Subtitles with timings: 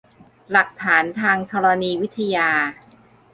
[0.51, 2.49] หลักฐานทางธรณีวิทยา